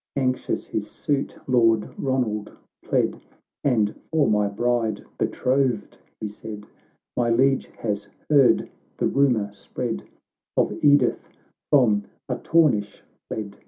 Anxious 0.15 0.65
his 0.65 0.89
suit 0.89 1.37
Lord 1.47 1.87
Ronald 1.95 2.51
pled;—" 2.83 3.21
And 3.63 3.93
for 4.09 4.27
my 4.27 4.47
bride 4.47 5.03
betrothed," 5.19 5.99
he 6.19 6.27
said," 6.27 6.65
My 7.15 7.29
Liege 7.29 7.67
has 7.77 8.07
heard 8.27 8.67
the 8.97 9.05
rumour 9.05 9.51
spread 9.51 10.01
Of 10.57 10.73
Edith 10.83 11.29
from 11.69 12.05
Artornish 12.27 13.03
fled. 13.27 13.59